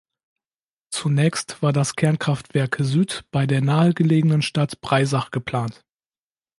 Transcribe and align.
Zunächst 0.89 1.61
war 1.61 1.73
das 1.73 1.95
Kernkraftwerk 1.95 2.77
Süd 2.79 3.23
bei 3.29 3.45
der 3.45 3.61
nahe 3.61 3.93
gelegenen 3.93 4.41
Stadt 4.41 4.81
Breisach 4.81 5.29
geplant. 5.29 5.83